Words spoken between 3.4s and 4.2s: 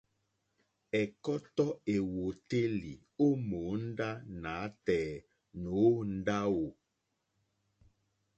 mòóndá